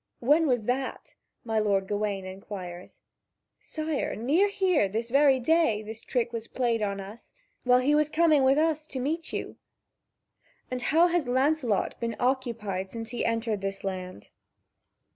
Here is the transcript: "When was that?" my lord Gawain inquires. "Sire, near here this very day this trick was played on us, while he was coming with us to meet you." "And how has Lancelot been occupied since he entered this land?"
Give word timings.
"When 0.19 0.47
was 0.47 0.65
that?" 0.65 1.13
my 1.43 1.59
lord 1.59 1.87
Gawain 1.87 2.25
inquires. 2.25 3.01
"Sire, 3.59 4.15
near 4.15 4.47
here 4.47 4.89
this 4.89 5.11
very 5.11 5.39
day 5.39 5.83
this 5.83 6.01
trick 6.01 6.33
was 6.33 6.47
played 6.47 6.81
on 6.81 6.99
us, 6.99 7.35
while 7.65 7.77
he 7.77 7.93
was 7.93 8.09
coming 8.09 8.41
with 8.41 8.57
us 8.57 8.87
to 8.87 8.99
meet 8.99 9.31
you." 9.31 9.57
"And 10.71 10.81
how 10.81 11.05
has 11.09 11.27
Lancelot 11.27 11.99
been 11.99 12.15
occupied 12.19 12.89
since 12.89 13.11
he 13.11 13.23
entered 13.23 13.61
this 13.61 13.83
land?" 13.83 14.31